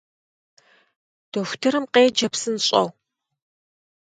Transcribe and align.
Дохутырым 1.31 1.85
къеджэ 1.93 2.27
псынщӏэу! 2.31 2.87